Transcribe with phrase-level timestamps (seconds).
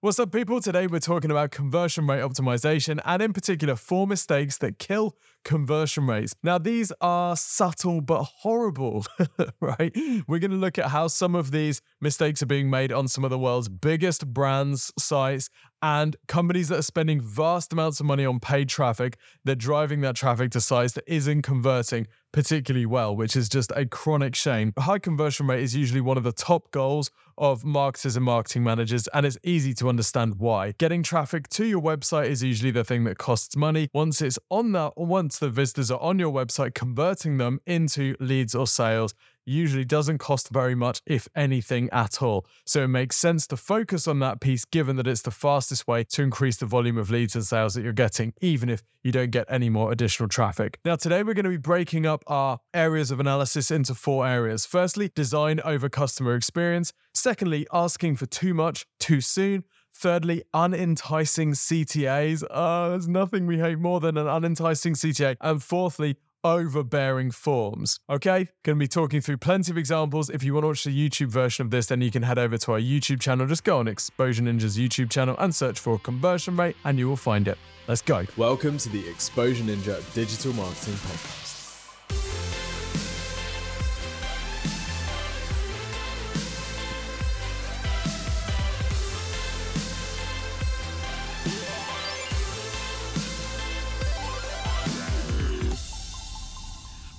[0.00, 0.60] What's up, people?
[0.60, 6.06] Today we're talking about conversion rate optimization and, in particular, four mistakes that kill conversion
[6.06, 6.36] rates.
[6.40, 9.04] Now, these are subtle but horrible,
[9.60, 9.90] right?
[10.28, 13.24] We're going to look at how some of these mistakes are being made on some
[13.24, 15.50] of the world's biggest brands, sites,
[15.82, 19.16] and companies that are spending vast amounts of money on paid traffic.
[19.44, 23.86] They're driving that traffic to sites that isn't converting particularly well, which is just a
[23.86, 24.72] chronic shame.
[24.76, 28.64] A high conversion rate is usually one of the top goals of marketers and marketing
[28.64, 30.72] managers, and it's easy to understand why.
[30.78, 33.88] Getting traffic to your website is usually the thing that costs money.
[33.94, 38.54] Once it's on that, once the visitors are on your website, converting them into leads
[38.54, 39.14] or sales
[39.48, 42.46] usually doesn't cost very much, if anything at all.
[42.66, 46.04] So it makes sense to focus on that piece given that it's the fastest way
[46.04, 49.30] to increase the volume of leads and sales that you're getting, even if you don't
[49.30, 50.78] get any more additional traffic.
[50.84, 54.66] Now, today we're going to be breaking up our areas of analysis into four areas.
[54.66, 56.92] Firstly, design over customer experience.
[57.14, 59.64] Secondly, asking for too much too soon.
[59.92, 62.44] Thirdly, unenticing CTAs.
[62.50, 65.36] Oh, uh, there's nothing we hate more than an unenticing CTA.
[65.40, 68.00] And fourthly, overbearing forms.
[68.08, 70.30] Okay, going to be talking through plenty of examples.
[70.30, 72.56] If you want to watch the YouTube version of this, then you can head over
[72.58, 73.46] to our YouTube channel.
[73.46, 77.16] Just go on Exposure Ninja's YouTube channel and search for conversion rate, and you will
[77.16, 77.58] find it.
[77.86, 78.24] Let's go.
[78.36, 81.57] Welcome to the Exposure Ninja Digital Marketing Podcast.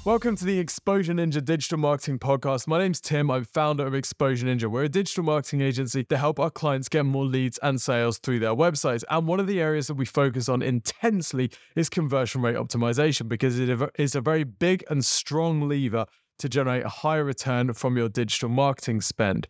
[0.06, 2.68] Welcome to the Exposure Ninja Digital Marketing Podcast.
[2.68, 3.30] My name's Tim.
[3.30, 4.72] I'm founder of Exposure Ninja.
[4.72, 8.40] We're a digital marketing agency to help our clients get more leads and sales through
[8.40, 9.04] their websites.
[9.10, 13.60] And one of the areas that we focus on intensely is conversion rate optimization because
[13.60, 13.70] it
[14.00, 16.06] is a very big and strong lever
[16.40, 19.50] to generate a higher return from your digital marketing spend.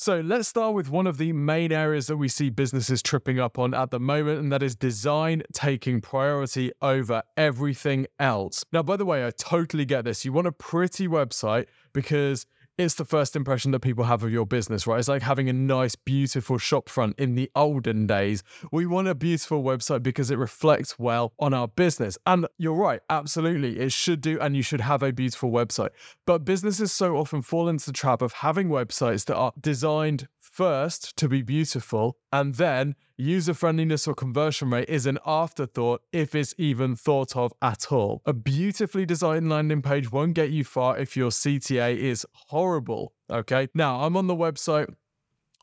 [0.00, 3.58] So let's start with one of the main areas that we see businesses tripping up
[3.58, 8.64] on at the moment, and that is design taking priority over everything else.
[8.72, 10.24] Now, by the way, I totally get this.
[10.24, 12.46] You want a pretty website because
[12.80, 14.98] it's the first impression that people have of your business, right?
[14.98, 18.42] It's like having a nice, beautiful shop front in the olden days.
[18.72, 22.16] We want a beautiful website because it reflects well on our business.
[22.24, 23.78] And you're right, absolutely.
[23.78, 25.90] It should do, and you should have a beautiful website.
[26.26, 31.16] But businesses so often fall into the trap of having websites that are designed first
[31.16, 36.54] to be beautiful, and then user friendliness or conversion rate is an afterthought if it's
[36.58, 38.20] even thought of at all.
[38.26, 43.12] A beautifully designed landing page won't get you far if your CTA is horrible.
[43.30, 44.92] Okay, now I'm on the website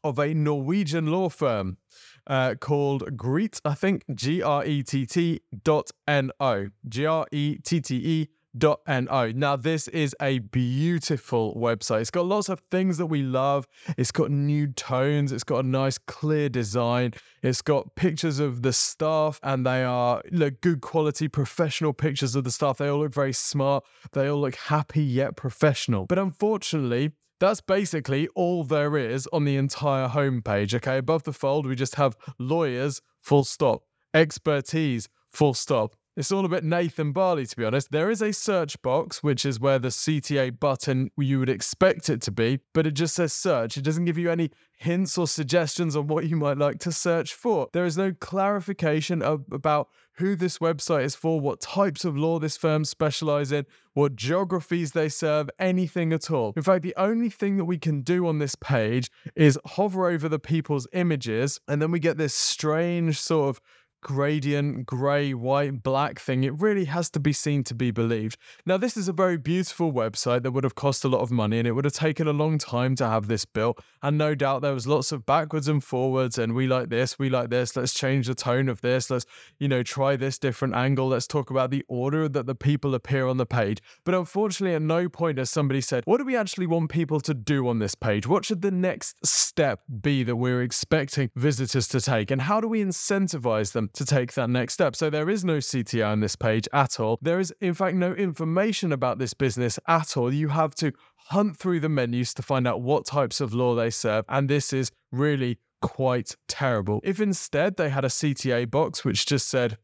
[0.03, 1.77] of a Norwegian law firm.
[2.25, 6.67] Uh, called Greet, I think, G R E T T dot N O.
[6.87, 8.27] G R E T T E
[8.61, 9.31] No.
[9.35, 12.01] Now, this is a beautiful website.
[12.01, 13.67] It's got lots of things that we love.
[13.97, 15.31] It's got new tones.
[15.31, 17.13] It's got a nice, clear design.
[17.43, 22.43] It's got pictures of the staff, and they are look good quality, professional pictures of
[22.43, 22.77] the staff.
[22.77, 23.83] They all look very smart.
[24.13, 26.05] They all look happy yet professional.
[26.05, 30.73] But unfortunately, that's basically all there is on the entire homepage.
[30.73, 35.95] Okay, above the fold, we just have lawyers, full stop, expertise, full stop.
[36.17, 37.91] It's all a bit Nathan Barley, to be honest.
[37.91, 42.23] There is a search box, which is where the CTA button you would expect it
[42.23, 43.77] to be, but it just says search.
[43.77, 47.35] It doesn't give you any hints or suggestions on what you might like to search
[47.35, 47.69] for.
[47.71, 52.39] There is no clarification of, about who this website is for, what types of law
[52.39, 56.51] this firm specialize in, what geographies they serve, anything at all.
[56.55, 60.27] In fact, the only thing that we can do on this page is hover over
[60.27, 63.61] the people's images, and then we get this strange sort of
[64.01, 66.43] gradient, grey, white, black thing.
[66.43, 68.37] It really has to be seen to be believed.
[68.65, 71.59] Now, this is a very beautiful website that would have cost a lot of money
[71.59, 73.79] and it would have taken a long time to have this built.
[74.01, 77.29] And no doubt there was lots of backwards and forwards and we like this, we
[77.29, 79.25] like this, let's change the tone of this, let's,
[79.59, 83.27] you know, try this different angle, let's talk about the order that the people appear
[83.27, 83.79] on the page.
[84.05, 87.33] But unfortunately, at no point has somebody said, what do we actually want people to
[87.33, 88.27] do on this page?
[88.27, 92.31] What should the next step be that we're expecting visitors to take?
[92.31, 94.95] And how do we incentivize them to take that next step.
[94.95, 97.17] So there is no CTA on this page at all.
[97.21, 100.33] There is, in fact, no information about this business at all.
[100.33, 100.91] You have to
[101.29, 104.25] hunt through the menus to find out what types of law they serve.
[104.29, 107.01] And this is really quite terrible.
[107.03, 109.77] If instead they had a CTA box which just said,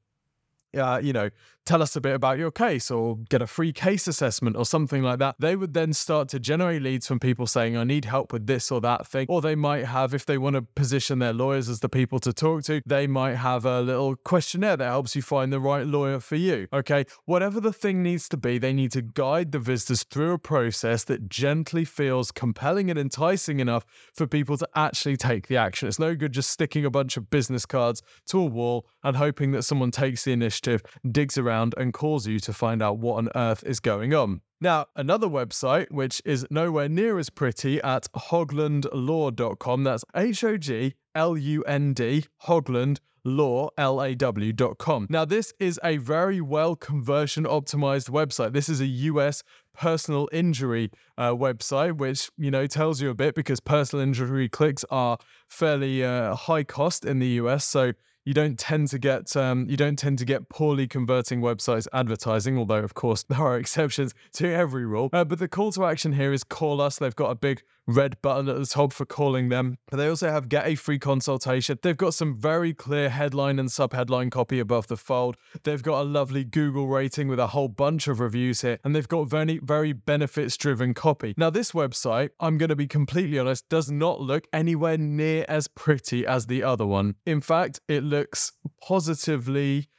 [0.75, 1.29] uh, you know,
[1.65, 5.01] tell us a bit about your case or get a free case assessment or something
[5.01, 5.35] like that.
[5.39, 8.71] They would then start to generate leads from people saying, I need help with this
[8.71, 9.27] or that thing.
[9.29, 12.33] Or they might have, if they want to position their lawyers as the people to
[12.33, 16.19] talk to, they might have a little questionnaire that helps you find the right lawyer
[16.19, 16.67] for you.
[16.73, 17.05] Okay.
[17.25, 21.05] Whatever the thing needs to be, they need to guide the visitors through a process
[21.05, 25.87] that gently feels compelling and enticing enough for people to actually take the action.
[25.87, 29.51] It's no good just sticking a bunch of business cards to a wall and hoping
[29.51, 33.17] that someone takes the initiative, digs around around and calls you to find out what
[33.17, 34.41] on earth is going on.
[34.59, 40.95] Now, another website, which is nowhere near as pretty at hoglundlaw.com, that's H O G
[41.13, 45.07] L U N D, Hoglund law law.com.
[45.09, 48.53] Now, this is a very well conversion optimized website.
[48.53, 53.35] This is a US personal injury uh, website, which, you know, tells you a bit
[53.35, 55.17] because personal injury clicks are
[55.47, 57.65] fairly uh, high cost in the US.
[57.65, 57.93] So,
[58.25, 62.57] you don't tend to get um, you don't tend to get poorly converting websites advertising,
[62.57, 65.09] although of course there are exceptions to every rule.
[65.13, 66.97] Uh, but the call to action here is call us.
[66.97, 69.77] They've got a big red button at the top for calling them.
[69.89, 71.77] But they also have get a free consultation.
[71.81, 75.35] They've got some very clear headline and subheadline copy above the fold.
[75.63, 79.07] They've got a lovely Google rating with a whole bunch of reviews here, and they've
[79.07, 81.33] got very very benefits driven copy.
[81.37, 85.67] Now this website, I'm going to be completely honest, does not look anywhere near as
[85.67, 87.15] pretty as the other one.
[87.25, 89.89] In fact, it looks positively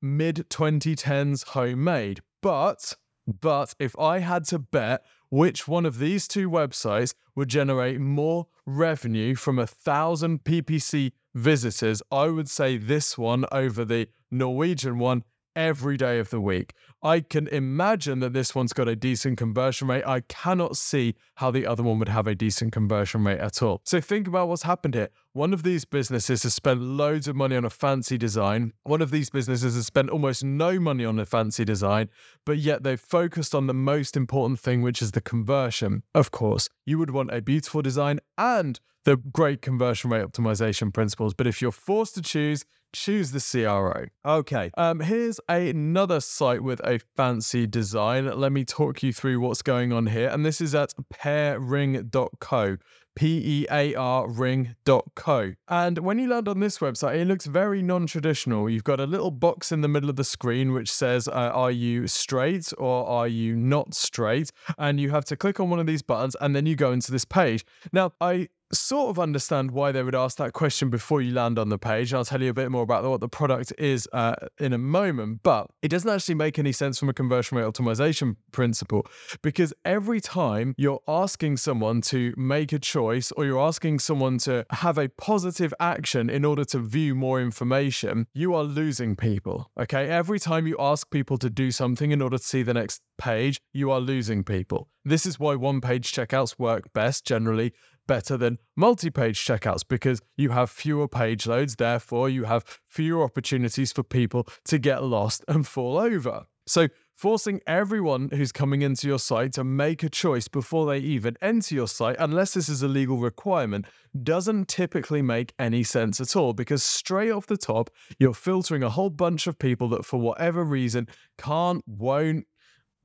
[0.00, 2.20] mid 2010s homemade.
[2.40, 2.94] But
[3.26, 8.46] but if I had to bet which one of these two websites would generate more
[8.64, 15.24] revenue from a thousand PPC visitors, I would say this one over the Norwegian one
[15.58, 16.72] every day of the week.
[17.02, 20.04] I can imagine that this one's got a decent conversion rate.
[20.06, 23.80] I cannot see how the other one would have a decent conversion rate at all.
[23.84, 25.08] So think about what's happened here.
[25.32, 28.72] One of these businesses has spent loads of money on a fancy design.
[28.84, 32.08] One of these businesses has spent almost no money on a fancy design,
[32.46, 36.04] but yet they've focused on the most important thing, which is the conversion.
[36.14, 41.34] Of course, you would want a beautiful design and the great conversion rate optimization principles.
[41.34, 44.06] But if you're forced to choose, choose the CRO.
[44.24, 48.26] Okay, um, here's another site with a fancy design.
[48.38, 50.28] Let me talk you through what's going on here.
[50.28, 52.78] And this is at pearring.co.
[53.18, 55.54] P E A R ring.co.
[55.66, 58.70] And when you land on this website, it looks very non traditional.
[58.70, 61.72] You've got a little box in the middle of the screen which says, uh, Are
[61.72, 64.52] you straight or are you not straight?
[64.78, 67.10] And you have to click on one of these buttons and then you go into
[67.10, 67.66] this page.
[67.92, 71.68] Now, I sort of understand why they would ask that question before you land on
[71.68, 72.12] the page.
[72.12, 75.40] I'll tell you a bit more about what the product is uh, in a moment,
[75.42, 79.06] but it doesn't actually make any sense from a conversion rate optimization principle
[79.42, 84.64] because every time you're asking someone to make a choice or you're asking someone to
[84.70, 89.70] have a positive action in order to view more information, you are losing people.
[89.80, 90.08] Okay.
[90.08, 93.60] Every time you ask people to do something in order to see the next page,
[93.72, 94.88] you are losing people.
[95.04, 97.72] This is why one page checkouts work best generally
[98.08, 103.22] better than multi page checkouts because you have fewer page loads, therefore, you have fewer
[103.22, 106.46] opportunities for people to get lost and fall over.
[106.66, 111.36] So, forcing everyone who's coming into your site to make a choice before they even
[111.40, 113.86] enter your site, unless this is a legal requirement,
[114.22, 118.90] doesn't typically make any sense at all because straight off the top, you're filtering a
[118.90, 121.08] whole bunch of people that, for whatever reason,
[121.38, 122.46] can't, won't,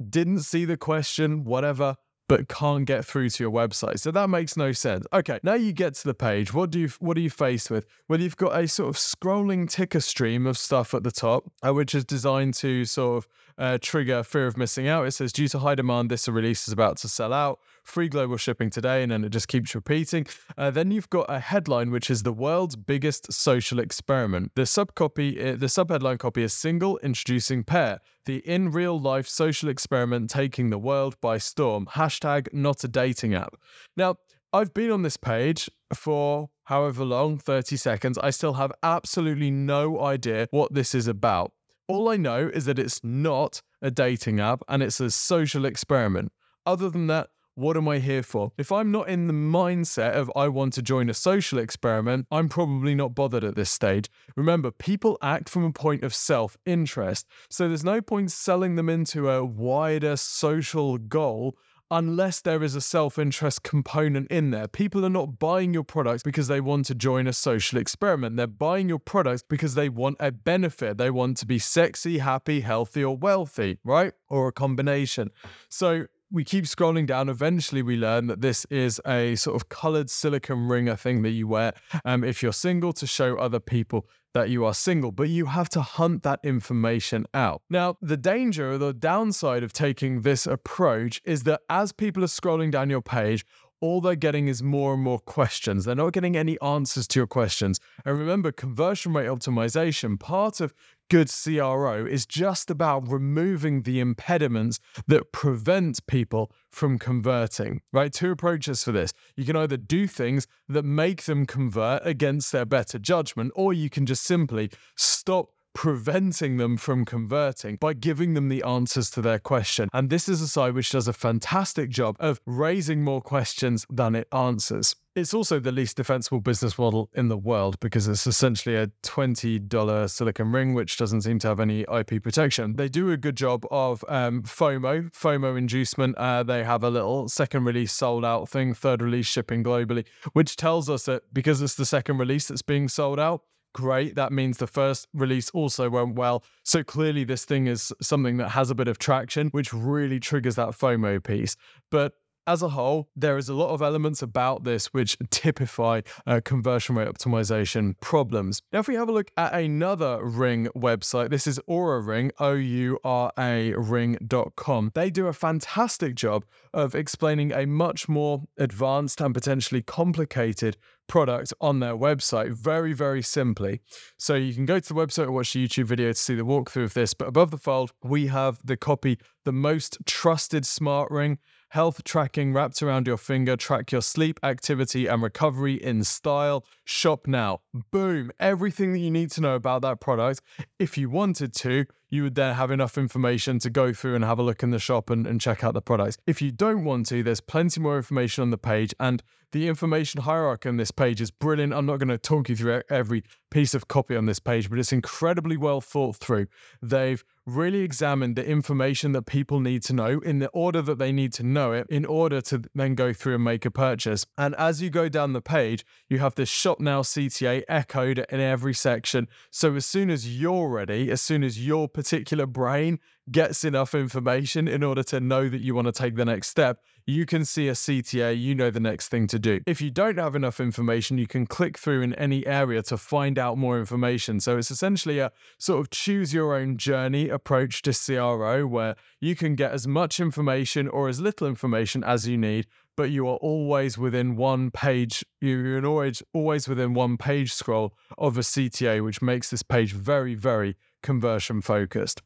[0.09, 1.95] didn't see the question, whatever,
[2.27, 3.99] but can't get through to your website.
[3.99, 5.05] So that makes no sense.
[5.13, 6.53] Okay, now you get to the page.
[6.53, 7.85] What do you what are you faced with?
[8.07, 11.73] Well, you've got a sort of scrolling ticker stream of stuff at the top, uh,
[11.73, 13.27] which is designed to sort of
[13.57, 15.05] uh, trigger fear of missing out.
[15.05, 17.59] It says due to high demand, this release is about to sell out.
[17.83, 20.25] Free global shipping today, and then it just keeps repeating.
[20.57, 24.51] Uh, then you've got a headline which is the world's biggest social experiment.
[24.55, 29.69] The subcopy, uh, the subheadline copy is single introducing Pear the in real life social
[29.69, 31.87] experiment taking the world by storm.
[31.91, 33.55] Hashtag not a dating app.
[33.97, 34.15] Now,
[34.51, 38.17] I've been on this page for however long 30 seconds.
[38.17, 41.51] I still have absolutely no idea what this is about.
[41.87, 46.31] All I know is that it's not a dating app and it's a social experiment.
[46.65, 48.51] Other than that, what am I here for?
[48.57, 52.49] If I'm not in the mindset of I want to join a social experiment, I'm
[52.49, 54.09] probably not bothered at this stage.
[54.35, 58.89] Remember, people act from a point of self interest, so there's no point selling them
[58.89, 61.55] into a wider social goal
[61.93, 64.67] unless there is a self interest component in there.
[64.67, 68.35] People are not buying your products because they want to join a social experiment.
[68.35, 70.97] They're buying your products because they want a benefit.
[70.97, 74.13] They want to be sexy, happy, healthy, or wealthy, right?
[74.27, 75.29] Or a combination.
[75.69, 77.29] So we keep scrolling down.
[77.29, 81.29] Eventually, we learn that this is a sort of colored silicone ring, I think, that
[81.29, 81.73] you wear
[82.03, 85.69] um, if you're single to show other people that you are single, but you have
[85.69, 87.61] to hunt that information out.
[87.69, 92.27] Now, the danger or the downside of taking this approach is that as people are
[92.27, 93.45] scrolling down your page,
[93.83, 95.83] all they're getting is more and more questions.
[95.83, 97.81] They're not getting any answers to your questions.
[98.05, 100.73] And remember, conversion rate optimization, part of
[101.09, 108.13] good CRO is just about removing the impediments that prevent people from converting, right?
[108.13, 109.11] Two approaches for this.
[109.35, 113.89] You can either do things that make them convert against their better judgment, or you
[113.89, 119.39] can just simply stop preventing them from converting by giving them the answers to their
[119.39, 119.89] question.
[119.93, 124.15] And this is a site which does a fantastic job of raising more questions than
[124.15, 124.95] it answers.
[125.15, 130.09] It's also the least defensible business model in the world because it's essentially a $20
[130.09, 132.77] silicon ring, which doesn't seem to have any IP protection.
[132.77, 136.17] They do a good job of um, FOMO, FOMO inducement.
[136.17, 140.55] Uh, they have a little second release sold out thing, third release shipping globally, which
[140.55, 144.15] tells us that because it's the second release that's being sold out, great.
[144.15, 146.43] That means the first release also went well.
[146.63, 150.55] So clearly, this thing is something that has a bit of traction, which really triggers
[150.55, 151.55] that FOMO piece.
[151.91, 152.13] But
[152.45, 156.95] as a whole, there is a lot of elements about this which typify uh, conversion
[156.95, 158.61] rate optimization problems.
[158.71, 162.53] Now, if we have a look at another Ring website, this is Oura Ring, O
[162.53, 164.91] U R A Ring.com.
[164.93, 171.53] They do a fantastic job of explaining a much more advanced and potentially complicated product
[171.61, 173.81] on their website very, very simply.
[174.17, 176.45] So you can go to the website or watch the YouTube video to see the
[176.45, 177.13] walkthrough of this.
[177.13, 181.39] But above the fold, we have the copy, the most trusted smart ring
[181.73, 186.63] health tracking wrapped around your finger, track your sleep, activity, and recovery in style.
[186.85, 187.61] Shop now.
[187.91, 188.31] Boom.
[188.39, 190.41] Everything that you need to know about that product.
[190.77, 194.37] If you wanted to, you would then have enough information to go through and have
[194.37, 196.15] a look in the shop and, and check out the products.
[196.27, 198.93] If you don't want to, there's plenty more information on the page.
[198.99, 201.73] And the information hierarchy on this page is brilliant.
[201.73, 204.79] I'm not going to talk you through every piece of copy on this page, but
[204.79, 206.47] it's incredibly well thought through.
[206.81, 211.11] They've really examined the information that people need to know in the order that they
[211.11, 214.25] need to know it in order to then go through and make a purchase.
[214.37, 218.39] And as you go down the page, you have this shop now CTA echoed in
[218.39, 219.27] every section.
[219.51, 222.99] So as soon as you're ready, as soon as your particular brain
[223.31, 226.81] gets enough information in order to know that you want to take the next step,
[227.05, 229.61] you can see a CTA, you know the next thing to do.
[229.65, 233.39] If you don't have enough information, you can click through in any area to find
[233.39, 234.41] out more information.
[234.41, 239.35] So it's essentially a sort of choose your own journey approach to CRO where you
[239.35, 243.37] can get as much information or as little information as you need but you are
[243.37, 245.25] always within one page.
[245.41, 250.35] You're always always within one page scroll of a CTA, which makes this page very,
[250.35, 252.21] very conversion focused.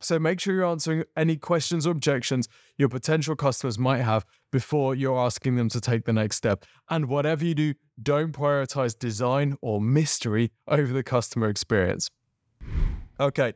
[0.00, 4.94] So make sure you're answering any questions or objections your potential customers might have before
[4.94, 6.64] you're asking them to take the next step.
[6.88, 12.10] And whatever you do, don't prioritize design or mystery over the customer experience.
[13.18, 13.54] Okay,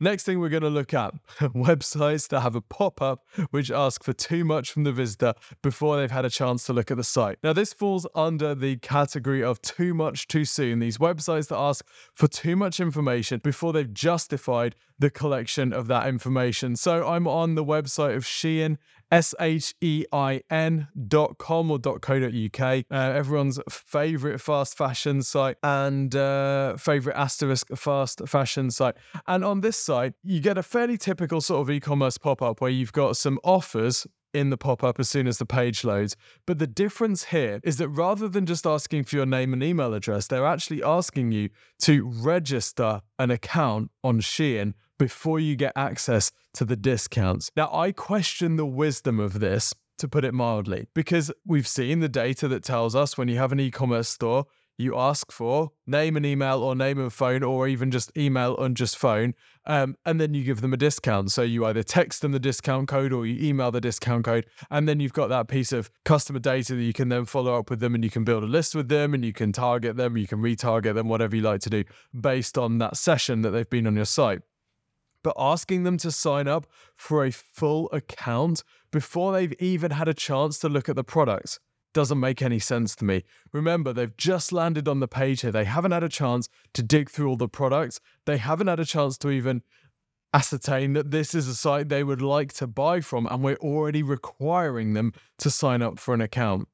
[0.00, 4.02] Next thing we're going to look at websites that have a pop up which ask
[4.02, 7.04] for too much from the visitor before they've had a chance to look at the
[7.04, 7.38] site.
[7.42, 10.80] Now, this falls under the category of too much too soon.
[10.80, 14.74] These websites that ask for too much information before they've justified
[15.04, 16.74] the collection of that information.
[16.76, 18.78] So I'm on the website of Shein,
[19.12, 22.60] S H E I N dot com or dot co dot uk.
[22.90, 28.94] Uh, everyone's favorite fast fashion site and uh, favorite asterisk fast fashion site.
[29.26, 32.62] And on this site, you get a fairly typical sort of e commerce pop up
[32.62, 36.16] where you've got some offers in the pop up as soon as the page loads.
[36.46, 39.92] But the difference here is that rather than just asking for your name and email
[39.92, 41.50] address, they're actually asking you
[41.82, 47.50] to register an account on Shein before you get access to the discounts.
[47.56, 52.08] Now, I question the wisdom of this, to put it mildly, because we've seen the
[52.08, 54.46] data that tells us when you have an e commerce store,
[54.76, 58.76] you ask for name and email or name and phone or even just email and
[58.76, 59.34] just phone
[59.66, 62.88] um, and then you give them a discount so you either text them the discount
[62.88, 66.40] code or you email the discount code and then you've got that piece of customer
[66.40, 68.74] data that you can then follow up with them and you can build a list
[68.74, 71.70] with them and you can target them you can retarget them whatever you like to
[71.70, 71.84] do
[72.20, 74.40] based on that session that they've been on your site
[75.24, 78.62] but asking them to sign up for a full account
[78.92, 81.58] before they've even had a chance to look at the products
[81.94, 83.24] doesn't make any sense to me.
[83.52, 85.52] Remember, they've just landed on the page here.
[85.52, 88.00] They haven't had a chance to dig through all the products.
[88.26, 89.62] They haven't had a chance to even
[90.34, 94.02] ascertain that this is a site they would like to buy from, and we're already
[94.02, 96.68] requiring them to sign up for an account.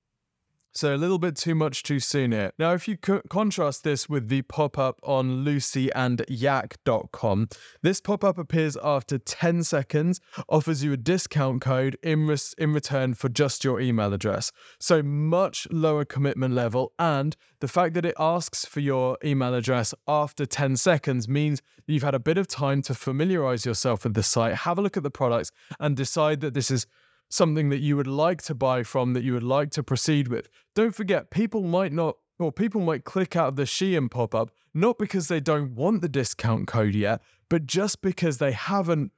[0.72, 2.52] So a little bit too much too soon here.
[2.58, 7.48] Now, if you co- contrast this with the pop up on lucyandyak.com,
[7.82, 13.14] this pop up appears after 10 seconds, offers you a discount code in, in return
[13.14, 14.52] for just your email address.
[14.78, 16.92] So much lower commitment level.
[17.00, 22.04] And the fact that it asks for your email address after 10 seconds means you've
[22.04, 25.02] had a bit of time to familiarize yourself with the site, have a look at
[25.02, 25.50] the products,
[25.80, 26.86] and decide that this is
[27.30, 30.49] something that you would like to buy from, that you would like to proceed with.
[30.75, 34.50] Don't forget, people might not, or people might click out of the Shein pop up,
[34.75, 39.12] not because they don't want the discount code yet, but just because they haven't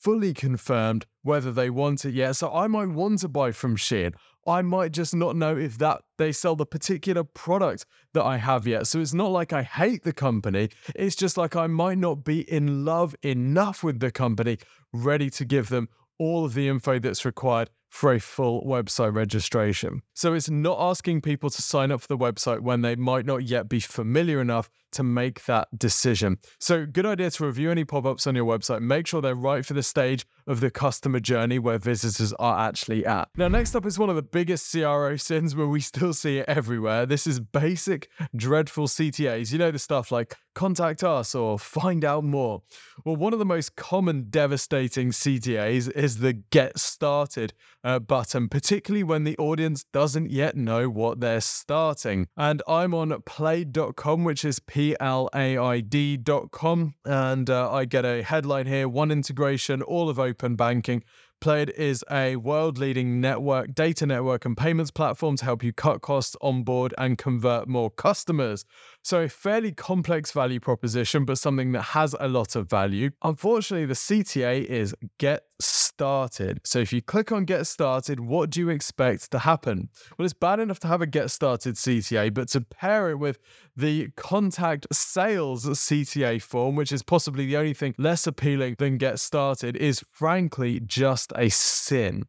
[0.00, 2.36] fully confirmed whether they want it yet.
[2.36, 4.14] So I might want to buy from Shein.
[4.46, 8.66] I might just not know if that they sell the particular product that I have
[8.66, 8.86] yet.
[8.86, 10.68] So it's not like I hate the company.
[10.94, 14.58] It's just like I might not be in love enough with the company,
[14.92, 20.02] ready to give them all of the info that's required for a full website registration.
[20.14, 23.44] So it's not asking people to sign up for the website when they might not
[23.44, 26.38] yet be familiar enough to make that decision.
[26.58, 28.80] So, good idea to review any pop ups on your website.
[28.80, 33.04] Make sure they're right for the stage of the customer journey where visitors are actually
[33.06, 33.28] at.
[33.36, 36.48] Now, next up is one of the biggest CRO sins, where we still see it
[36.48, 37.06] everywhere.
[37.06, 39.52] This is basic, dreadful CTAs.
[39.52, 42.62] You know, the stuff like contact us or find out more.
[43.04, 47.52] Well, one of the most common devastating CTAs is the get started
[47.84, 52.26] uh, button, particularly when the audience doesn't yet know what they're starting.
[52.36, 58.04] And I'm on plaid.com, which is P L A I D.com, and uh, I get
[58.04, 61.02] a headline here one integration, all of open banking.
[61.40, 66.00] Plaid is a world leading network, data network, and payments platform to help you cut
[66.00, 68.64] costs, onboard, and convert more customers.
[69.02, 73.10] So, a fairly complex value proposition, but something that has a lot of value.
[73.22, 76.60] Unfortunately, the CTA is get started.
[76.64, 79.88] So, if you click on get started, what do you expect to happen?
[80.16, 83.38] Well, it's bad enough to have a get started CTA, but to pair it with
[83.76, 89.18] the contact sales CTA form, which is possibly the only thing less appealing than get
[89.18, 92.24] started, is frankly just a sin.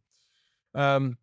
[0.73, 1.17] Um,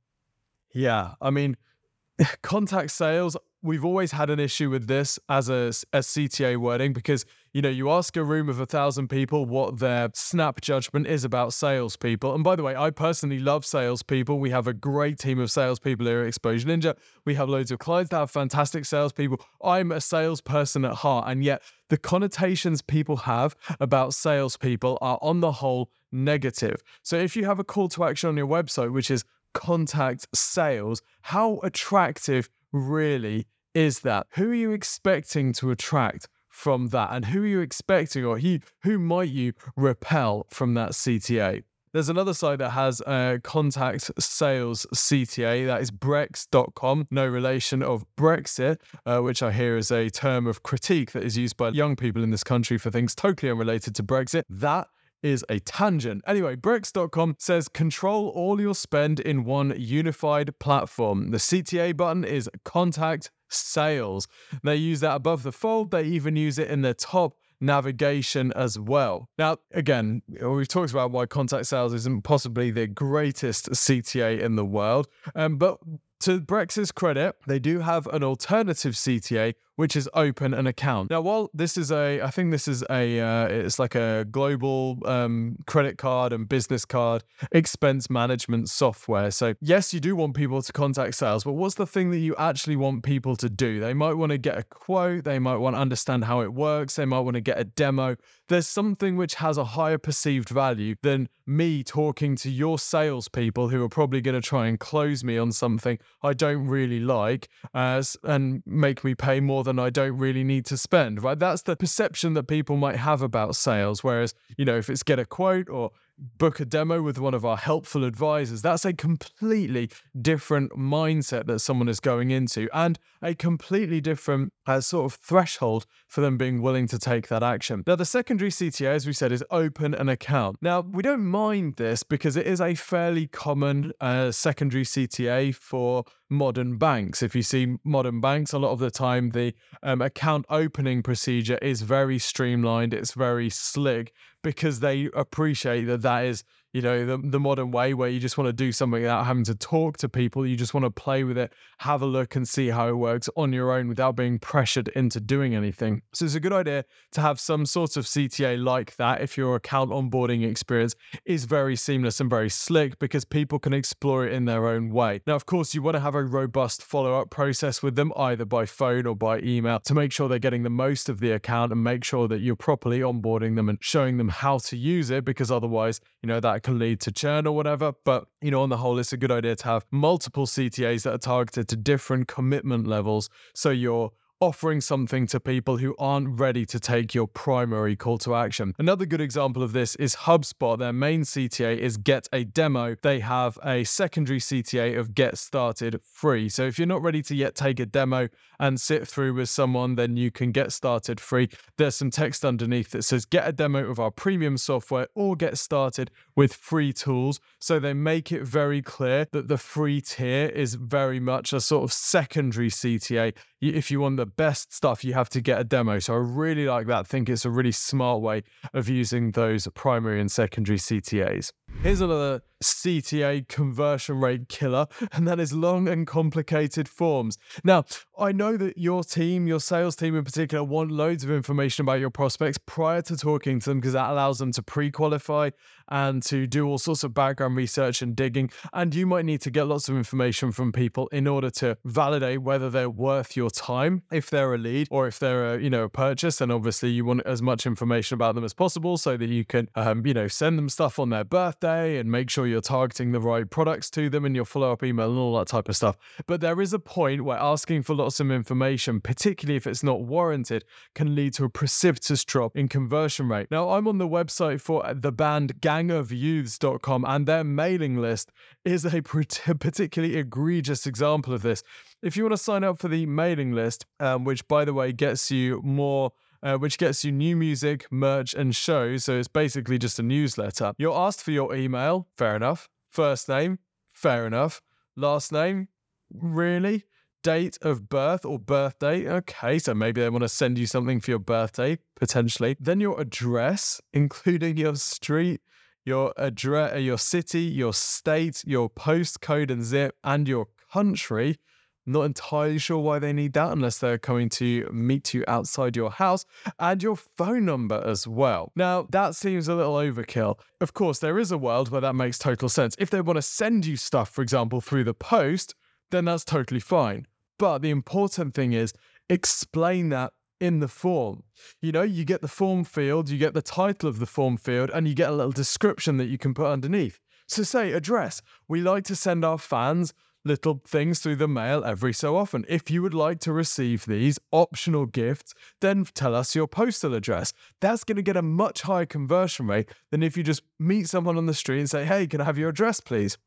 [0.73, 1.57] yeah, I mean,
[2.43, 7.25] contact sales we've always had an issue with this as a, a CTA wording because
[7.55, 11.25] you know you ask a room of a thousand people what their snap judgment is
[11.25, 12.35] about salespeople.
[12.35, 14.41] And by the way, I personally love salespeople.
[14.41, 16.97] We have a great team of salespeople here at Exposure Ninja.
[17.25, 19.41] We have loads of clients that have fantastic salespeople.
[19.63, 25.39] I'm a salesperson at heart, and yet the connotations people have about salespeople are on
[25.39, 26.83] the whole negative.
[27.05, 31.03] So if you have a call to action on your website, which is contact sales,
[31.23, 34.27] how attractive really is that?
[34.31, 37.11] Who are you expecting to attract from that?
[37.13, 41.65] And who are you expecting or who, who might you repel from that CTA?
[41.93, 45.67] There's another site that has a contact sales CTA.
[45.67, 50.63] That is Brex.com, no relation of Brexit, uh, which I hear is a term of
[50.63, 54.03] critique that is used by young people in this country for things totally unrelated to
[54.03, 54.43] Brexit.
[54.49, 54.89] That
[55.23, 56.23] is a tangent.
[56.27, 61.31] Anyway, Brex.com says control all your spend in one unified platform.
[61.31, 64.29] The CTA button is contact sales.
[64.63, 65.91] They use that above the fold.
[65.91, 69.29] They even use it in their top navigation as well.
[69.39, 74.65] Now, again, we've talked about why contact sales isn't possibly the greatest CTA in the
[74.65, 75.79] world, um, but
[76.21, 81.11] to Brex's credit, they do have an alternative CTA which is open an account.
[81.11, 84.99] Now, while this is a, I think this is a, uh, it's like a global
[85.05, 89.31] um, credit card and business card expense management software.
[89.31, 92.35] So, yes, you do want people to contact sales, but what's the thing that you
[92.37, 93.81] actually want people to do?
[93.81, 96.97] They might want to get a quote, they might want to understand how it works,
[96.97, 98.17] they might want to get a demo.
[98.49, 103.83] There's something which has a higher perceived value than me talking to your salespeople who
[103.83, 108.17] are probably going to try and close me on something I don't really like as
[108.25, 111.39] and make me pay more than I don't really need to spend, right?
[111.39, 114.05] That's the perception that people might have about sales.
[114.05, 115.91] Whereas, you know, if it's get a quote or
[116.39, 121.59] book a demo with one of our helpful advisors, that's a completely different mindset that
[121.59, 126.63] someone is going into and a completely different uh, sort of threshold for them being
[126.63, 127.83] willing to take that action.
[127.87, 130.59] Now, the secondary CTA, as we said, is open an account.
[130.63, 136.05] Now, we don't mind this because it is a fairly common uh, secondary CTA for
[136.35, 137.23] modern banks.
[137.23, 141.59] If you see modern banks, a lot of the time the um, account opening procedure
[141.59, 147.17] is very streamlined, it's very slick because they appreciate that that is you know the,
[147.17, 150.09] the modern way where you just want to do something without having to talk to
[150.09, 152.97] people you just want to play with it have a look and see how it
[152.97, 156.03] works on your own without being pressured into doing anything.
[156.13, 159.57] So it's a good idea to have some sort of cta like that if your
[159.57, 164.45] account onboarding experience is very seamless and very slick because people can explore it in
[164.45, 165.21] their own way.
[165.27, 168.67] Now of course you want to have a robust follow-up process with them either by
[168.67, 171.83] phone or by email to make sure they're getting the most of the account and
[171.83, 175.51] make sure that you're properly onboarding them and showing them how to use it because
[175.51, 177.93] otherwise you know that can lead to churn or whatever.
[178.05, 181.15] But, you know, on the whole, it's a good idea to have multiple CTAs that
[181.15, 183.31] are targeted to different commitment levels.
[183.55, 188.35] So you're offering something to people who aren't ready to take your primary call to
[188.35, 188.75] action.
[188.79, 190.79] Another good example of this is HubSpot.
[190.79, 192.97] Their main CTA is get a demo.
[193.03, 196.49] They have a secondary CTA of get started free.
[196.49, 198.29] So if you're not ready to yet take a demo
[198.61, 201.49] and sit through with someone, then you can get started free.
[201.79, 205.59] There's some text underneath that says get a demo of our premium software or get
[205.59, 207.41] started with free tools.
[207.61, 211.85] So they make it very clear that the free tier is very much a sort
[211.85, 213.35] of secondary CTA.
[213.73, 215.99] If you want the best stuff, you have to get a demo.
[215.99, 216.99] So I really like that.
[216.99, 221.51] I think it's a really smart way of using those primary and secondary CTAs.
[221.83, 227.37] Here's another CTA conversion rate killer, and that is long and complicated forms.
[227.63, 227.85] Now,
[228.19, 232.01] I know that your team, your sales team in particular, want loads of information about
[232.01, 235.51] your prospects prior to talking to them because that allows them to pre qualify
[235.89, 238.51] and to do all sorts of background research and digging.
[238.73, 242.41] And you might need to get lots of information from people in order to validate
[242.41, 245.85] whether they're worth your time, if they're a lead or if they're a, you know,
[245.85, 246.41] a purchase.
[246.41, 249.69] And obviously, you want as much information about them as possible so that you can,
[249.75, 253.21] um, you know, send them stuff on their birthday and make sure you're targeting the
[253.21, 255.97] right products to them in your follow up email and all that type of stuff.
[256.27, 260.03] But there is a point where asking for lots of information, particularly if it's not
[260.03, 263.51] warranted, can lead to a precipitous drop in conversion rate.
[263.51, 268.31] Now, I'm on the website for the band gangofyouths.com, and their mailing list
[268.65, 271.63] is a particularly egregious example of this.
[272.03, 274.93] If you want to sign up for the mailing list, um, which by the way
[274.93, 276.13] gets you more
[276.45, 279.05] uh, which gets you new music, merch, and shows.
[279.05, 280.75] So it's basically just a newsletter.
[280.77, 282.69] You're asked for your email, fair enough.
[282.91, 283.59] First name,
[283.93, 284.61] fair enough.
[284.95, 285.69] Last name,
[286.13, 286.85] really?
[287.23, 291.11] Date of birth or birthday, okay, so maybe they want to send you something for
[291.11, 292.55] your birthday, potentially.
[292.61, 295.41] Then your address, including your street,
[295.87, 301.39] your address, uh, your city, your state, your postcode and zip, and your country.
[301.87, 305.91] Not entirely sure why they need that unless they're coming to meet you outside your
[305.91, 306.25] house
[306.59, 308.53] and your phone number as well.
[308.57, 310.39] Now, that seems a little overkill.
[310.61, 312.75] Of course, there is a world where that makes total sense.
[312.79, 315.55] If they want to send you stuff, for example, through the post,
[315.91, 317.07] then that's totally fine.
[317.39, 318.73] But the important thing is
[319.11, 321.23] explain that in the form.
[321.61, 324.71] You know, you get the form field, you get the title of the form field,
[324.73, 327.01] and you get a little description that you can put underneath.
[327.27, 328.21] So, say address.
[328.49, 332.45] We like to send our fans little things through the mail every so often.
[332.49, 337.33] If you would like to receive these optional gifts, then tell us your postal address.
[337.61, 341.17] That's going to get a much higher conversion rate than if you just meet someone
[341.17, 343.19] on the street and say, hey, can I have your address, please?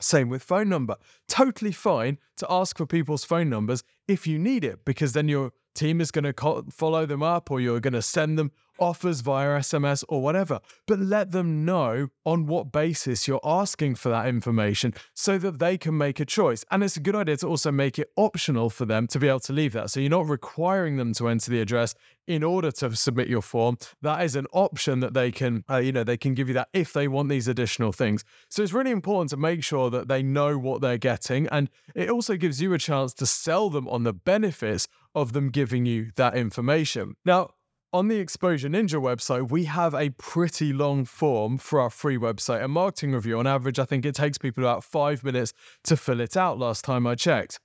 [0.00, 0.96] Same with phone number.
[1.28, 5.52] Totally fine to ask for people's phone numbers if you need it, because then your
[5.74, 9.58] team is going to follow them up or you're going to send them offers via
[9.58, 14.94] SMS or whatever, but let them know on what basis you're asking for that information
[15.14, 16.64] so that they can make a choice.
[16.70, 19.40] And it's a good idea to also make it optional for them to be able
[19.40, 19.90] to leave that.
[19.90, 21.94] So you're not requiring them to enter the address
[22.26, 23.76] in order to submit your form.
[24.02, 26.68] That is an option that they can, uh, you know, they can give you that
[26.72, 28.24] if they want these additional things.
[28.48, 31.48] So it's really important to make sure that they know what they're getting.
[31.48, 35.50] And it also gives you a chance to sell them on the benefits of them
[35.50, 37.16] giving you that information.
[37.24, 37.50] Now,
[37.92, 42.62] on the Exposure Ninja website, we have a pretty long form for our free website
[42.62, 43.38] and marketing review.
[43.38, 45.52] On average, I think it takes people about five minutes
[45.84, 47.58] to fill it out last time I checked.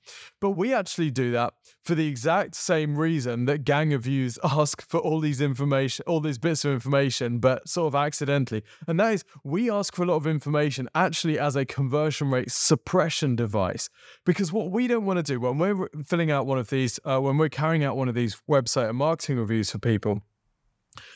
[0.45, 4.87] But we actually do that for the exact same reason that Gang of Youths ask
[4.87, 8.61] for all these information, all these bits of information, but sort of accidentally.
[8.87, 12.51] And that is, we ask for a lot of information actually as a conversion rate
[12.51, 13.89] suppression device.
[14.23, 17.19] Because what we don't want to do when we're filling out one of these, uh,
[17.19, 20.21] when we're carrying out one of these website and marketing reviews for people,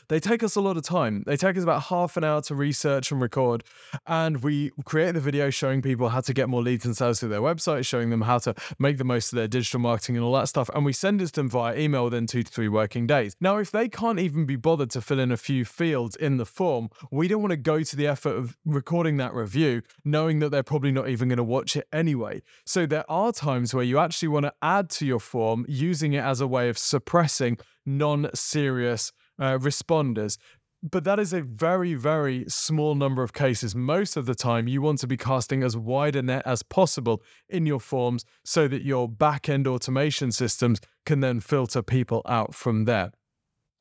[0.08, 1.22] they take us a lot of time.
[1.26, 3.64] They take us about half an hour to research and record.
[4.06, 7.30] And we create the video showing people how to get more leads and sales through
[7.30, 10.32] their website, showing them how to make the most of their digital marketing and all
[10.34, 10.70] that stuff.
[10.74, 13.36] And we send it to them via email within two to three working days.
[13.40, 16.46] Now, if they can't even be bothered to fill in a few fields in the
[16.46, 20.50] form, we don't want to go to the effort of recording that review, knowing that
[20.50, 22.42] they're probably not even going to watch it anyway.
[22.64, 26.24] So there are times where you actually want to add to your form using it
[26.24, 30.36] as a way of suppressing non serious uh, responders
[30.82, 33.74] But that is a very, very small number of cases.
[33.74, 37.22] Most of the time, you want to be casting as wide a net as possible
[37.48, 42.54] in your forms so that your back end automation systems can then filter people out
[42.54, 43.12] from there.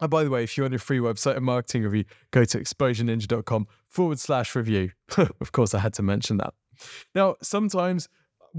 [0.02, 2.60] And by the way, if you want a free website and marketing review, go to
[2.60, 4.92] exposureninja.com forward slash review.
[5.18, 6.54] of course, I had to mention that.
[7.14, 8.08] Now, sometimes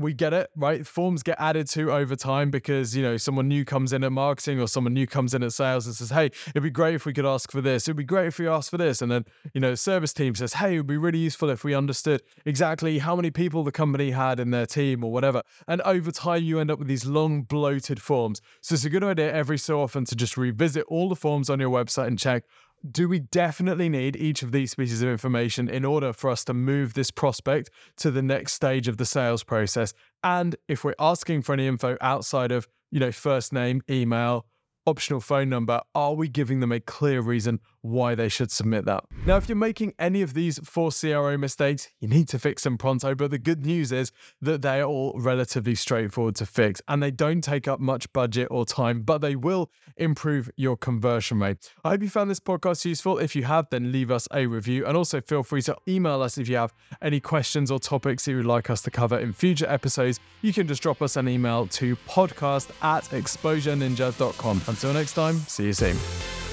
[0.00, 0.86] we get it, right?
[0.86, 4.60] Forms get added to over time because, you know, someone new comes in at marketing
[4.60, 7.12] or someone new comes in at sales and says, hey, it'd be great if we
[7.12, 7.86] could ask for this.
[7.86, 9.02] It'd be great if we asked for this.
[9.02, 12.22] And then, you know, service team says, hey, it'd be really useful if we understood
[12.46, 15.42] exactly how many people the company had in their team or whatever.
[15.68, 18.40] And over time, you end up with these long, bloated forms.
[18.62, 21.60] So it's a good idea every so often to just revisit all the forms on
[21.60, 22.44] your website and check
[22.88, 26.54] do we definitely need each of these pieces of information in order for us to
[26.54, 29.92] move this prospect to the next stage of the sales process?
[30.24, 34.46] And if we're asking for any info outside of, you know, first name, email,
[34.86, 39.04] optional phone number, are we giving them a clear reason why they should submit that?
[39.26, 42.78] Now, if you're making any of these four CRO mistakes, you need to fix them
[42.78, 43.14] pronto.
[43.14, 44.12] But the good news is
[44.42, 48.48] that they are all relatively straightforward to fix and they don't take up much budget
[48.50, 51.72] or time, but they will improve your conversion rate.
[51.84, 53.18] I hope you found this podcast useful.
[53.18, 56.38] If you have, then leave us a review and also feel free to email us
[56.38, 59.32] if you have any questions or topics that you would like us to cover in
[59.32, 60.20] future episodes.
[60.42, 64.62] You can just drop us an email to podcast at exposureninja.com.
[64.66, 66.49] Until next time, see you soon.